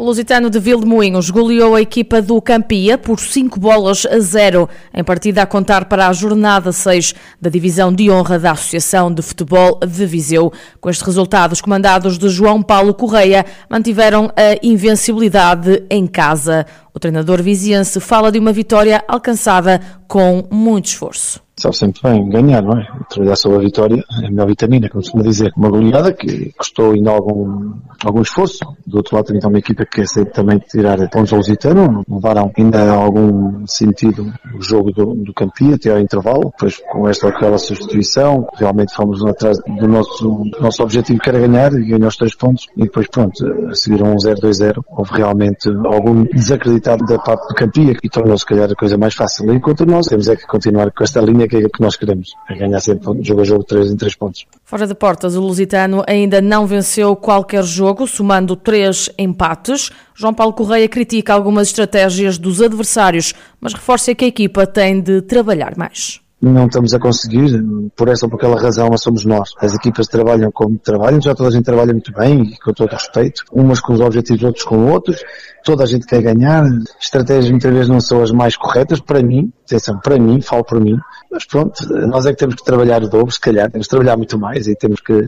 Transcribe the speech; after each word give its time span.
O 0.00 0.04
Lusitano 0.04 0.48
de 0.48 0.58
Vildemoinhos 0.58 1.28
goleou 1.28 1.74
a 1.74 1.82
equipa 1.82 2.22
do 2.22 2.40
Campia 2.40 2.96
por 2.96 3.20
5 3.20 3.60
bolas 3.60 4.06
a 4.06 4.18
0, 4.18 4.66
em 4.94 5.04
partida 5.04 5.42
a 5.42 5.46
contar 5.46 5.84
para 5.84 6.08
a 6.08 6.12
jornada 6.14 6.72
6 6.72 7.14
da 7.38 7.50
divisão 7.50 7.92
de 7.92 8.10
honra 8.10 8.38
da 8.38 8.52
Associação 8.52 9.12
de 9.12 9.20
Futebol 9.20 9.78
de 9.78 10.06
Viseu. 10.06 10.50
Com 10.80 10.88
este 10.88 11.04
resultado, 11.04 11.52
os 11.52 11.60
comandados 11.60 12.16
de 12.16 12.30
João 12.30 12.62
Paulo 12.62 12.94
Correia 12.94 13.44
mantiveram 13.68 14.32
a 14.34 14.58
invencibilidade 14.62 15.84
em 15.90 16.06
casa. 16.06 16.64
O 16.94 16.98
treinador 16.98 17.42
viziense 17.42 18.00
fala 18.00 18.32
de 18.32 18.38
uma 18.38 18.54
vitória 18.54 19.04
alcançada 19.06 19.82
com 20.08 20.48
muito 20.50 20.86
esforço 20.86 21.42
sabe 21.60 21.76
sempre 21.76 22.00
bem 22.02 22.28
ganhar, 22.28 22.62
não 22.62 22.78
é? 22.78 22.86
Trabalhar 23.08 23.36
sobre 23.36 23.58
a 23.58 23.60
vitória 23.60 24.04
é 24.22 24.26
a 24.26 24.30
melhor 24.30 24.46
vitamina, 24.46 24.88
como 24.88 25.02
se 25.02 25.10
costuma 25.10 25.30
dizer. 25.30 25.52
Uma 25.56 25.68
goleada 25.68 26.12
que 26.12 26.52
custou 26.56 26.92
ainda 26.92 27.10
algum, 27.10 27.72
algum 28.02 28.22
esforço. 28.22 28.58
Do 28.86 28.96
outro 28.96 29.16
lado, 29.16 29.26
tem 29.26 29.40
uma 29.48 29.58
equipa 29.58 29.84
que 29.84 29.96
quer 29.98 30.06
sempre 30.06 30.32
também 30.32 30.58
tirar 30.58 30.96
pontos 31.10 31.32
ao 31.32 31.38
Lusitano. 31.38 32.02
Levaram 32.08 32.50
ainda 32.56 32.90
algum 32.90 33.66
sentido 33.66 34.32
o 34.54 34.62
jogo 34.62 34.90
do, 34.92 35.14
do 35.14 35.34
Campia 35.34 35.74
até 35.74 35.90
ao 35.90 36.00
intervalo. 36.00 36.44
Depois, 36.44 36.80
com 36.90 37.08
esta 37.08 37.26
ou 37.26 37.32
aquela 37.32 37.58
substituição, 37.58 38.48
realmente 38.54 38.94
fomos 38.94 39.24
atrás 39.24 39.58
do 39.58 39.86
nosso, 39.86 40.44
nosso 40.60 40.82
objetivo 40.82 41.20
que 41.20 41.28
era 41.28 41.40
ganhar 41.40 41.72
e 41.74 41.84
ganhar 41.84 42.08
os 42.08 42.16
três 42.16 42.34
pontos. 42.34 42.66
E 42.76 42.82
depois, 42.82 43.06
pronto, 43.08 43.34
a 43.68 43.74
seguir 43.74 44.02
um 44.02 44.16
0-2-0. 44.16 44.82
Houve 44.88 45.12
realmente 45.12 45.68
algum 45.84 46.24
desacreditado 46.24 47.04
da 47.04 47.18
parte 47.18 47.48
do 47.48 47.54
Campia 47.54 47.94
e 48.02 48.08
tornou 48.08 48.36
se 48.38 48.46
calhar 48.46 48.70
a 48.70 48.74
coisa 48.74 48.96
mais 48.96 49.14
fácil. 49.14 49.52
Enquanto 49.52 49.84
nós 49.84 50.06
temos 50.06 50.28
é 50.28 50.36
que 50.36 50.46
continuar 50.46 50.90
com 50.90 51.04
esta 51.04 51.20
linha 51.20 51.49
que 51.50 51.56
é 51.56 51.68
que 51.68 51.80
nós 51.80 51.96
queremos, 51.96 52.34
é 52.48 52.54
ganhar 52.54 52.80
sempre 52.80 53.22
jogo 53.22 53.40
a 53.40 53.44
jogo 53.44 53.64
3 53.64 53.90
em 53.90 53.96
3 53.96 54.14
pontos. 54.14 54.46
Fora 54.64 54.86
de 54.86 54.94
portas, 54.94 55.34
o 55.34 55.40
Lusitano 55.40 56.04
ainda 56.06 56.40
não 56.40 56.66
venceu 56.66 57.14
qualquer 57.16 57.64
jogo, 57.64 58.06
somando 58.06 58.54
três 58.54 59.10
empates. 59.18 59.90
João 60.14 60.32
Paulo 60.32 60.52
Correia 60.52 60.88
critica 60.88 61.34
algumas 61.34 61.68
estratégias 61.68 62.38
dos 62.38 62.62
adversários, 62.62 63.34
mas 63.60 63.74
reforça 63.74 64.14
que 64.14 64.24
a 64.24 64.28
equipa 64.28 64.66
tem 64.66 65.00
de 65.00 65.20
trabalhar 65.22 65.76
mais 65.76 66.20
não 66.40 66.66
estamos 66.66 66.94
a 66.94 66.98
conseguir, 66.98 67.62
por 67.94 68.08
essa 68.08 68.24
ou 68.24 68.30
por 68.30 68.36
aquela 68.36 68.60
razão, 68.60 68.88
mas 68.90 69.02
somos 69.02 69.24
nós. 69.24 69.50
As 69.58 69.74
equipas 69.74 70.06
trabalham 70.06 70.50
como 70.50 70.78
trabalham, 70.78 71.20
já 71.20 71.34
toda 71.34 71.50
a 71.50 71.52
gente 71.52 71.64
trabalha 71.64 71.92
muito 71.92 72.12
bem 72.12 72.42
e 72.42 72.58
com 72.58 72.72
todo 72.72 72.90
respeito, 72.90 73.44
umas 73.52 73.80
com 73.80 73.92
os 73.92 74.00
objetivos, 74.00 74.42
outros 74.42 74.64
com 74.64 74.90
outros, 74.90 75.22
toda 75.64 75.84
a 75.84 75.86
gente 75.86 76.06
quer 76.06 76.22
ganhar, 76.22 76.64
estratégias 76.98 77.50
muitas 77.50 77.72
vezes 77.72 77.88
não 77.88 78.00
são 78.00 78.22
as 78.22 78.30
mais 78.30 78.56
corretas, 78.56 79.00
para 79.00 79.22
mim, 79.22 79.52
atenção, 79.66 79.98
para 79.98 80.18
mim, 80.18 80.40
falo 80.40 80.64
por 80.64 80.80
mim, 80.80 80.98
mas 81.30 81.44
pronto, 81.44 81.74
nós 82.08 82.24
é 82.24 82.30
que 82.30 82.38
temos 82.38 82.54
que 82.54 82.64
trabalhar 82.64 83.02
o 83.02 83.08
dobro, 83.08 83.30
se 83.30 83.40
calhar, 83.40 83.70
temos 83.70 83.86
que 83.86 83.90
trabalhar 83.90 84.16
muito 84.16 84.38
mais 84.38 84.66
e 84.66 84.74
temos 84.74 85.00
que 85.00 85.26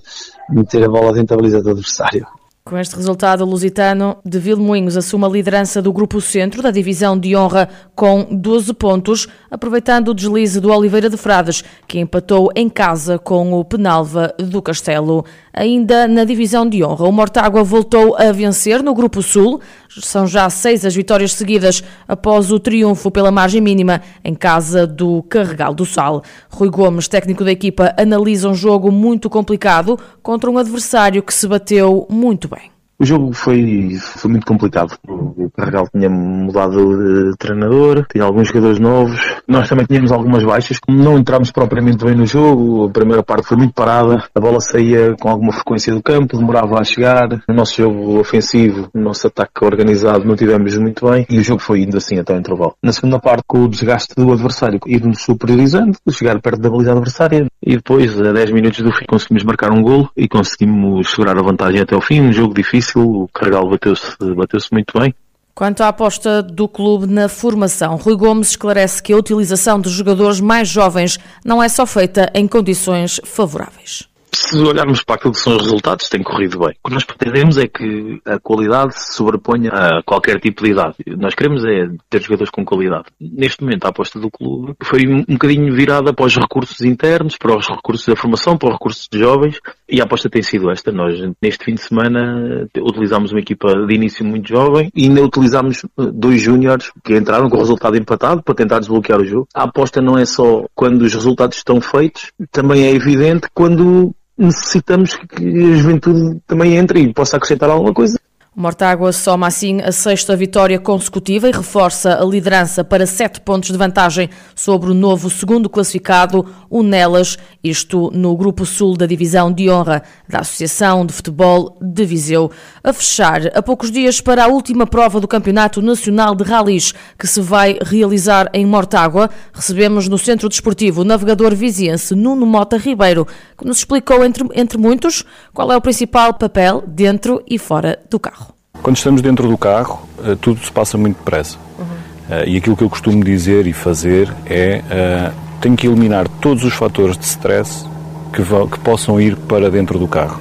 meter 0.49 0.85
a 0.85 0.89
bola 0.89 1.13
dentro 1.13 1.37
da 1.37 1.37
baliza 1.37 1.63
do 1.63 1.71
adversário. 1.71 2.27
Com 2.65 2.79
este 2.79 2.95
resultado, 2.95 3.43
o 3.43 3.45
Lusitano 3.45 4.19
de 4.25 4.39
Vilmoinhos 4.39 4.97
assume 4.97 5.25
a 5.25 5.29
liderança 5.29 5.83
do 5.83 5.93
Grupo 5.93 6.21
Centro 6.21 6.63
da 6.63 6.71
Divisão 6.71 7.19
de 7.19 7.35
Honra 7.35 7.69
com 7.93 8.25
12 8.31 8.73
pontos, 8.75 9.27
aproveitando 9.51 10.09
o 10.09 10.15
deslize 10.15 10.61
do 10.61 10.71
Oliveira 10.71 11.11
de 11.11 11.17
Frades, 11.17 11.65
que 11.89 11.99
empatou 11.99 12.53
em 12.55 12.69
casa 12.69 13.19
com 13.19 13.53
o 13.53 13.65
Penalva 13.65 14.33
do 14.39 14.63
Castelo. 14.63 15.25
Ainda 15.53 16.07
na 16.07 16.23
Divisão 16.23 16.67
de 16.67 16.85
Honra, 16.85 17.09
o 17.09 17.13
Mortágua 17.13 17.65
voltou 17.65 18.17
a 18.17 18.31
vencer 18.31 18.81
no 18.81 18.95
Grupo 18.95 19.23
Sul. 19.23 19.61
São 20.01 20.25
já 20.27 20.49
seis 20.49 20.87
as 20.87 20.95
vitórias 20.95 21.33
seguidas 21.33 21.83
após 22.07 22.53
o 22.53 22.61
triunfo 22.61 23.11
pela 23.11 23.33
margem 23.33 23.61
mínima 23.61 24.01
em 24.25 24.35
casa 24.35 24.87
do 24.87 25.23
Carregal 25.25 25.75
do 25.75 25.85
Sal. 25.85 26.23
Rui 26.49 26.71
Gomes, 26.71 27.09
técnico 27.09 27.45
da 27.45 27.51
equipa, 27.51 27.93
analisa 27.99 28.49
um 28.49 28.55
jogo 28.55 28.91
muito 28.91 29.29
complicado 29.29 29.99
contra 30.23 30.49
um 30.49 30.57
adversário 30.57 31.23
que 31.23 31.35
se 31.35 31.47
bateu 31.47 32.07
muito. 32.09 32.52
O 32.99 33.05
jogo 33.05 33.33
foi, 33.33 33.97
foi 33.99 34.31
muito 34.31 34.47
complicado. 34.47 34.97
O 35.09 35.51
Carregal 35.57 35.89
tinha 35.89 36.09
mudado 36.09 37.31
de 37.31 37.37
treinador, 37.37 38.07
tinha 38.11 38.25
alguns 38.25 38.49
jogadores 38.49 38.79
novos. 38.79 39.37
Nós 39.49 39.69
também 39.69 39.87
tínhamos 39.87 40.13
algumas 40.13 40.45
baixas. 40.45 40.79
Como 40.79 41.03
não 41.03 41.19
entramos 41.19 41.51
propriamente 41.51 42.05
bem 42.05 42.15
no 42.15 42.27
jogo, 42.27 42.87
a 42.87 42.91
primeira 42.91 43.23
parte 43.23 43.49
foi 43.49 43.57
muito 43.57 43.75
parada. 43.75 44.25
A 44.35 44.41
bola 44.41 44.61
saía 44.61 45.17
com 45.21 45.29
alguma 45.29 45.53
frequência 45.53 45.93
do 45.93 46.03
campo, 46.03 46.37
demorava 46.37 46.79
a 46.79 46.85
chegar. 46.85 47.29
No 47.49 47.55
nosso 47.55 47.77
jogo 47.77 48.21
ofensivo, 48.21 48.89
no 48.95 49.03
nosso 49.03 49.27
ataque 49.27 49.65
organizado, 49.65 50.25
não 50.25 50.37
tivemos 50.37 50.77
muito 50.79 51.11
bem. 51.11 51.27
E 51.29 51.39
o 51.39 51.43
jogo 51.43 51.61
foi 51.61 51.83
indo 51.83 51.97
assim 51.97 52.19
até 52.19 52.35
o 52.35 52.39
intervalo. 52.39 52.75
Na 52.83 52.93
segunda 52.93 53.19
parte, 53.19 53.43
com 53.47 53.65
o 53.65 53.69
desgaste 53.69 54.15
do 54.15 54.33
adversário, 54.33 54.79
ir-nos 54.87 55.23
superiorizando, 55.23 55.97
chegar 56.11 56.41
perto 56.41 56.61
da 56.61 56.71
baliza 56.71 56.93
adversária. 56.93 57.47
E 57.65 57.77
depois, 57.77 58.21
a 58.21 58.33
10 58.33 58.53
minutos 58.53 58.81
do 58.81 58.93
fim, 58.93 59.05
conseguimos 59.09 59.43
marcar 59.45 59.73
um 59.73 59.83
golo 59.83 60.09
e 60.17 60.29
conseguimos 60.29 61.11
segurar 61.11 61.37
a 61.37 61.43
vantagem 61.43 61.81
até 61.81 61.97
o 61.97 62.01
fim. 62.01 62.21
Um 62.21 62.33
jogo 62.33 62.55
difícil 62.55 62.92
o 62.99 63.29
Carregal 63.33 63.69
bateu-se 63.69 64.17
bateu 64.35 64.61
muito 64.73 64.99
bem. 64.99 65.15
Quanto 65.55 65.83
à 65.83 65.89
aposta 65.89 66.43
do 66.43 66.67
clube 66.67 67.07
na 67.07 67.29
formação, 67.29 67.97
Rui 67.97 68.17
Gomes 68.17 68.51
esclarece 68.51 69.03
que 69.03 69.13
a 69.13 69.17
utilização 69.17 69.79
de 69.79 69.91
jogadores 69.91 70.41
mais 70.41 70.69
jovens 70.69 71.19
não 71.45 71.63
é 71.63 71.69
só 71.69 71.85
feita 71.85 72.31
em 72.35 72.49
condições 72.49 73.21
favoráveis 73.25 74.12
se 74.35 74.57
olharmos 74.57 75.03
para 75.03 75.17
aquilo 75.17 75.33
que 75.33 75.41
são 75.41 75.57
os 75.57 75.63
resultados, 75.63 76.09
tem 76.09 76.23
corrido 76.23 76.59
bem. 76.59 76.75
O 76.83 76.89
que 76.89 76.95
nós 76.95 77.05
pretendemos 77.05 77.59
é 77.59 77.67
que 77.67 78.21
a 78.25 78.39
qualidade 78.39 78.99
se 78.99 79.15
sobreponha 79.15 79.71
a 79.71 80.03
qualquer 80.03 80.41
tipo 80.41 80.65
de 80.65 80.71
idade. 80.71 80.97
Nós 81.19 81.35
queremos 81.35 81.65
é 81.65 81.89
ter 82.09 82.23
jogadores 82.23 82.51
com 82.51 82.65
qualidade. 82.65 83.05
Neste 83.21 83.63
momento, 83.63 83.85
a 83.85 83.89
aposta 83.89 84.19
do 84.19 84.31
clube 84.31 84.75
foi 84.83 85.07
um 85.07 85.25
bocadinho 85.29 85.75
virada 85.75 86.13
para 86.13 86.25
os 86.25 86.37
recursos 86.37 86.81
internos, 86.81 87.37
para 87.37 87.57
os 87.57 87.69
recursos 87.69 88.07
da 88.07 88.17
formação, 88.17 88.57
para 88.57 88.69
os 88.69 88.75
recursos 88.75 89.09
de 89.11 89.19
jovens, 89.19 89.61
e 89.89 90.01
a 90.01 90.05
aposta 90.05 90.31
tem 90.31 90.43
sido 90.43 90.71
esta. 90.71 90.91
Nós, 90.91 91.15
neste 91.43 91.65
fim 91.65 91.75
de 91.75 91.83
semana, 91.83 92.67
utilizámos 92.79 93.33
uma 93.33 93.41
equipa 93.41 93.75
de 93.87 93.95
início 93.95 94.25
muito 94.25 94.49
jovem 94.49 94.91
e 94.95 95.05
ainda 95.05 95.23
utilizámos 95.23 95.85
dois 95.97 96.41
júniores 96.41 96.91
que 97.05 97.17
entraram 97.17 97.51
com 97.51 97.57
o 97.57 97.61
resultado 97.61 97.97
empatado 97.97 98.43
para 98.43 98.55
tentar 98.55 98.79
desbloquear 98.79 99.21
o 99.21 99.25
jogo. 99.25 99.49
A 99.55 99.65
aposta 99.65 100.01
não 100.01 100.19
é 100.19 100.25
só 100.25 100.65
quando 100.75 101.03
os 101.03 101.13
resultados 101.13 101.59
estão 101.59 101.81
feitos, 101.81 102.33
também 102.51 102.85
é 102.85 102.91
evidente 102.91 103.49
quando 103.55 104.15
necessitamos 104.37 105.15
que 105.15 105.45
a 105.45 105.77
juventude 105.77 106.41
também 106.47 106.77
entre 106.77 107.01
e 107.01 107.13
possa 107.13 107.37
acrescentar 107.37 107.71
alguma 107.71 107.93
coisa. 107.93 108.19
O 108.55 108.61
Mortágua 108.61 109.15
soma 109.15 109.47
assim 109.47 109.81
a 109.81 109.91
sexta 109.91 110.37
vitória 110.37 110.79
consecutiva 110.79 111.49
e 111.49 111.53
reforça 111.53 112.21
a 112.21 112.23
liderança 112.23 112.85
para 112.85 113.07
sete 113.07 113.41
pontos 113.41 113.71
de 113.71 113.79
vantagem 113.79 114.29
sobre 114.55 114.91
o 114.91 114.95
novo 114.95 115.31
segundo 115.31 115.71
classificado, 115.71 116.47
o 116.69 116.83
Nelas, 116.83 117.39
isto 117.65 118.11
no 118.13 118.37
Grupo 118.37 118.67
Sul 118.67 118.95
da 118.95 119.07
Divisão 119.07 119.51
de 119.51 119.71
Honra 119.71 120.03
da 120.29 120.41
Associação 120.41 121.07
de 121.07 121.15
Futebol 121.15 121.79
de 121.81 122.05
Viseu. 122.05 122.51
A 122.85 122.93
fechar, 122.93 123.41
a 123.57 123.63
poucos 123.63 123.91
dias 123.91 124.21
para 124.21 124.45
a 124.45 124.49
última 124.49 124.87
prova 124.87 125.19
do 125.19 125.27
Campeonato 125.27 125.81
Nacional 125.81 126.35
de 126.35 126.45
Ralis, 126.45 126.93
que 127.19 127.27
se 127.27 127.41
vai 127.41 127.79
realizar 127.83 128.51
em 128.53 128.67
Mortágua, 128.67 129.31
recebemos 129.51 130.09
no 130.09 130.19
Centro 130.19 130.51
Desportivo 130.51 131.01
o 131.01 131.05
navegador 131.05 131.55
viziense 131.55 132.15
Nuno 132.15 132.45
Mota 132.45 132.77
Ribeiro, 132.77 133.27
que 133.57 133.65
nos 133.65 133.79
explicou, 133.79 134.23
entre, 134.23 134.47
entre 134.55 134.77
muitos, 134.77 135.25
qual 135.55 135.73
é 135.73 135.77
o 135.77 135.81
principal 135.81 136.35
papel 136.35 136.85
dentro 136.87 137.43
e 137.49 137.59
fora 137.59 137.99
do 138.11 138.21
carro. 138.21 138.42
Quando 138.83 138.97
estamos 138.97 139.23
dentro 139.23 139.49
do 139.49 139.57
carro, 139.57 140.09
eh, 140.25 140.37
tudo 140.41 140.59
se 140.59 140.73
passa 140.73 140.99
muito 140.99 141.17
depressa. 141.19 141.57
Uhum. 141.79 142.43
E 142.47 142.57
aquilo 142.57 142.77
que 142.77 142.83
eu 142.83 142.91
costumo 142.91 143.23
dizer 143.23 143.67
e 143.67 143.73
fazer 143.73 144.33
é 144.47 144.81
uh, 144.81 145.33
tenho 145.61 145.77
que 145.77 145.87
eliminar 145.87 146.27
todos 146.41 146.65
os 146.65 146.73
fatores 146.73 147.17
de 147.17 147.25
stress 147.25 147.87
que, 148.33 148.43
que, 148.43 148.79
possam 148.81 149.21
ir 149.21 149.37
para 149.37 149.71
dentro 149.71 149.99
do 149.99 150.09
carro. 150.09 150.41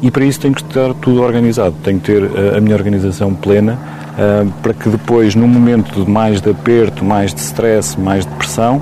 E 0.00 0.10
para 0.10 0.24
isso 0.24 0.40
tenho 0.40 0.54
que 0.54 0.62
estar 0.62 0.94
tudo 0.94 1.22
organizado, 1.22 1.74
tenho 1.82 1.98
que 2.00 2.06
ter 2.06 2.22
uh, 2.22 2.56
a 2.56 2.60
minha 2.60 2.76
organização 2.76 3.34
plena 3.34 3.78
uh, 4.12 4.50
para 4.62 4.72
que 4.72 4.88
depois, 4.88 5.34
num 5.34 5.48
momento 5.48 6.04
de 6.04 6.10
mais 6.10 6.40
de 6.40 6.50
aperto, 6.50 7.04
mais 7.04 7.34
de 7.34 7.40
stress, 7.40 7.98
mais 7.98 8.24
de 8.24 8.32
pressão, 8.34 8.80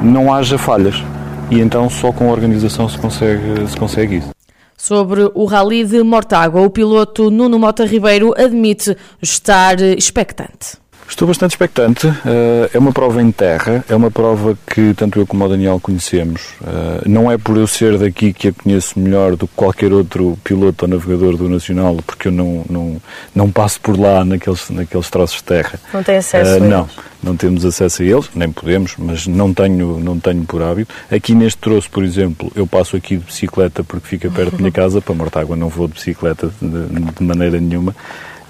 não 0.00 0.32
haja 0.32 0.56
falhas. 0.56 1.02
E 1.50 1.60
então 1.60 1.90
só 1.90 2.12
com 2.12 2.28
a 2.30 2.32
organização 2.32 2.88
se 2.88 2.98
consegue, 2.98 3.68
se 3.68 3.76
consegue 3.76 4.16
isso. 4.16 4.35
Sobre 4.76 5.30
o 5.34 5.44
Rally 5.46 5.84
de 5.84 6.02
Mortágua, 6.02 6.60
o 6.60 6.70
piloto 6.70 7.30
Nuno 7.30 7.58
Mota 7.58 7.84
Ribeiro 7.84 8.34
admite 8.36 8.96
estar 9.22 9.80
expectante. 9.80 10.85
Estou 11.08 11.28
bastante 11.28 11.52
expectante. 11.52 12.06
Uh, 12.06 12.68
é 12.72 12.78
uma 12.78 12.92
prova 12.92 13.22
em 13.22 13.30
terra, 13.30 13.84
é 13.88 13.94
uma 13.94 14.10
prova 14.10 14.58
que 14.66 14.92
tanto 14.94 15.18
eu 15.18 15.26
como 15.26 15.44
o 15.44 15.48
Daniel 15.48 15.78
conhecemos. 15.80 16.54
Uh, 16.60 17.08
não 17.08 17.30
é 17.30 17.38
por 17.38 17.56
eu 17.56 17.66
ser 17.66 17.96
daqui 17.98 18.32
que 18.32 18.48
a 18.48 18.52
conheço 18.52 18.98
melhor 18.98 19.36
do 19.36 19.46
que 19.46 19.54
qualquer 19.54 19.92
outro 19.92 20.38
piloto 20.42 20.84
ou 20.84 20.90
navegador 20.90 21.36
do 21.36 21.48
Nacional, 21.48 21.96
porque 22.04 22.28
eu 22.28 22.32
não, 22.32 22.64
não, 22.68 23.02
não 23.34 23.50
passo 23.50 23.80
por 23.80 23.98
lá 23.98 24.24
naqueles, 24.24 24.68
naqueles 24.70 25.08
troços 25.08 25.36
de 25.38 25.44
terra. 25.44 25.78
Não 25.92 26.02
tem 26.02 26.16
acesso 26.16 26.52
uh, 26.52 26.56
a 26.56 26.60
Não, 26.60 26.88
não 27.22 27.36
temos 27.36 27.64
acesso 27.64 28.02
a 28.02 28.04
eles, 28.04 28.28
nem 28.34 28.50
podemos, 28.50 28.94
mas 28.98 29.26
não 29.26 29.54
tenho, 29.54 29.98
não 30.00 30.18
tenho 30.18 30.44
por 30.44 30.62
hábito. 30.62 30.92
Aqui 31.10 31.34
neste 31.34 31.58
troço, 31.58 31.88
por 31.90 32.04
exemplo, 32.04 32.50
eu 32.54 32.66
passo 32.66 32.96
aqui 32.96 33.16
de 33.16 33.24
bicicleta 33.24 33.84
porque 33.84 34.06
fica 34.06 34.30
perto 34.30 34.52
da 34.52 34.58
minha 34.58 34.72
casa, 34.72 35.00
para 35.00 35.14
Mortágua 35.14 35.56
não 35.56 35.68
vou 35.68 35.86
de 35.86 35.94
bicicleta 35.94 36.50
de, 36.60 37.12
de 37.12 37.22
maneira 37.22 37.60
nenhuma. 37.60 37.94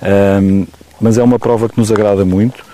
Um, 0.03 0.67
mas 1.01 1.19
é 1.19 1.23
uma 1.23 1.39
prova 1.39 1.69
que 1.69 1.79
nos 1.79 1.91
agrada 1.91 2.25
muito. 2.25 2.65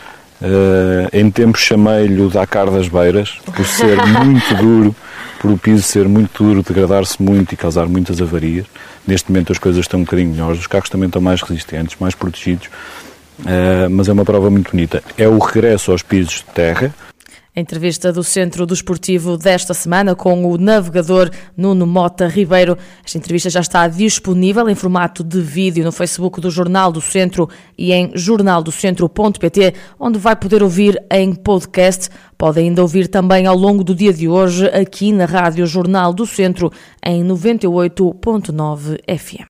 Uh, 0.40 1.08
em 1.12 1.30
tempos 1.30 1.60
chamei-lhe 1.60 2.20
o 2.20 2.28
Dakar 2.28 2.69
das 2.69 2.88
Beiras, 2.88 3.38
por 3.44 3.64
ser 3.64 3.96
muito 4.06 4.54
duro, 4.56 4.96
por 5.40 5.52
o 5.52 5.58
piso 5.58 5.82
ser 5.82 6.08
muito 6.08 6.42
duro, 6.42 6.64
degradar-se 6.64 7.22
muito 7.22 7.52
e 7.52 7.56
causar 7.56 7.86
muitas 7.86 8.20
avarias. 8.20 8.66
Neste 9.06 9.30
momento 9.30 9.52
as 9.52 9.58
coisas 9.58 9.84
estão 9.84 10.00
um 10.00 10.04
bocadinho 10.04 10.30
melhores, 10.30 10.60
os 10.60 10.66
carros 10.66 10.88
também 10.88 11.06
estão 11.06 11.22
mais 11.22 11.42
resistentes, 11.42 11.96
mais 12.00 12.14
protegidos, 12.16 12.66
uh, 13.40 13.88
mas 13.88 14.08
é 14.08 14.12
uma 14.12 14.25
prova 14.25 14.50
muito 14.50 14.72
bonita. 14.72 15.02
É 15.16 15.28
o 15.28 15.38
regresso 15.38 15.92
aos 15.92 16.02
pisos 16.02 16.36
de 16.36 16.54
terra, 16.54 16.92
a 17.54 17.60
entrevista 17.60 18.10
do 18.10 18.25
Centro 18.25 18.64
do 18.64 18.72
Esportivo 18.72 19.37
desta 19.37 19.75
semana 19.75 20.14
com 20.14 20.44
o 20.44 20.56
navegador 20.56 21.31
Nuno 21.54 21.87
Mota 21.87 22.26
Ribeiro. 22.26 22.78
Esta 23.04 23.19
entrevista 23.19 23.50
já 23.50 23.60
está 23.60 23.87
disponível 23.88 24.69
em 24.70 24.75
formato 24.75 25.22
de 25.22 25.40
vídeo 25.40 25.84
no 25.84 25.93
Facebook 25.93 26.40
do 26.40 26.50
Jornal 26.50 26.90
do 26.90 27.02
Centro 27.02 27.49
e 27.76 27.93
em 27.93 28.10
jornaldocentro.pt, 28.14 29.75
onde 30.00 30.19
vai 30.19 30.34
poder 30.34 30.62
ouvir 30.62 30.99
em 31.10 31.34
podcast. 31.34 32.08
Pode 32.38 32.58
ainda 32.58 32.81
ouvir 32.81 33.06
também 33.08 33.46
ao 33.46 33.56
longo 33.56 33.84
do 33.84 33.94
dia 33.94 34.14
de 34.14 34.26
hoje 34.28 34.66
aqui 34.69 35.12
na 35.12 35.26
Rádio 35.26 35.66
Jornal 35.66 36.14
do 36.14 36.26
Centro 36.26 36.72
em 37.04 37.22
98.9 37.22 38.99
FM. 39.19 39.46